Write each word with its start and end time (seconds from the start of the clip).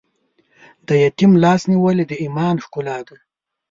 د 0.87 0.89
یتیم 1.03 1.31
لاس 1.43 1.61
نیول 1.71 1.97
د 2.07 2.13
ایمان 2.23 2.55
ښکلا 2.65 2.97
ده. 3.07 3.17